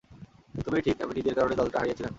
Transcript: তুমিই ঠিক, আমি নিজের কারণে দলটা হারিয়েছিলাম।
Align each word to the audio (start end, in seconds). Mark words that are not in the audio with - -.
তুমিই 0.65 0.81
ঠিক, 0.81 0.97
আমি 1.01 1.13
নিজের 1.15 1.35
কারণে 1.35 1.55
দলটা 1.55 1.77
হারিয়েছিলাম। 1.79 2.09